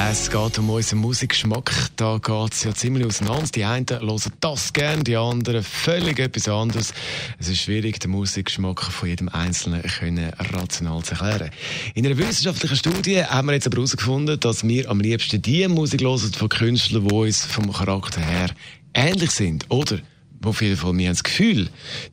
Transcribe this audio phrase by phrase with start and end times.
[0.00, 1.72] es geht um unseren Musikgeschmack.
[1.96, 3.48] Da geht es ja ziemlich auseinander.
[3.52, 6.94] Die einen hören das gerne, die anderen völlig etwas anderes.
[7.38, 11.50] Es ist schwierig, den Musikgeschmack von jedem Einzelnen können rational zu erklären.
[11.94, 16.00] In einer wissenschaftlichen Studie haben wir jetzt aber herausgefunden, dass wir am liebsten die Musik
[16.00, 18.50] hören von Künstlern, die uns vom Charakter her
[18.94, 19.66] ähnlich sind.
[19.68, 19.98] Oder
[20.44, 21.68] auf jeden Fall, wir haben das Gefühl,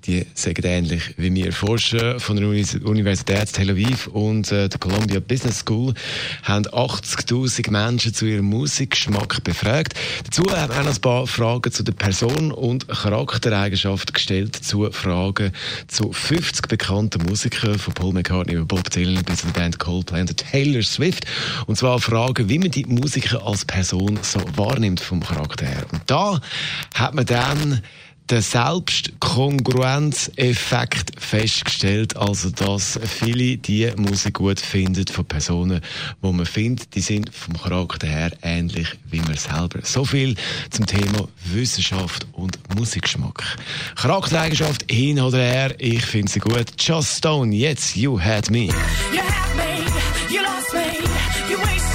[0.05, 1.53] die sagen ähnlich wie wir.
[1.53, 5.93] Forscher von der Universität Tel Aviv und äh, der Columbia Business School
[6.43, 9.93] haben 80.000 Menschen zu ihrem Musikgeschmack befragt.
[10.23, 15.51] Dazu haben wir auch ein paar Fragen zu der Person und Charaktereigenschaft gestellt, zu Fragen
[15.87, 20.35] zu 50 bekannten Musikern, von Paul McCartney über Bob Dylan bis zur Band Coldplay und
[20.35, 21.25] Taylor Swift.
[21.67, 25.85] Und zwar Fragen, wie man die Musiker als Person so wahrnimmt vom Charakter her.
[25.91, 26.41] Und da
[26.93, 27.81] hat man dann
[28.29, 35.81] den Selbstkongruenzeffekt festgestellt, also dass viele die Musik gut finden von Personen,
[36.21, 39.81] wo man findet, die sind vom Charakter her ähnlich wie man selber.
[39.83, 40.35] So viel
[40.71, 43.43] zum Thema Wissenschaft und Musikgeschmack.
[43.95, 46.65] Charaktereigenschaft hin oder her, ich finde sie gut.
[46.79, 48.65] Just Stone, jetzt You Had Me.
[48.65, 48.73] You
[49.21, 49.85] had me,
[50.29, 50.97] you lost me,
[51.49, 51.94] you wasted.